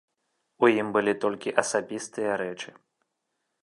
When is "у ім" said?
0.65-0.87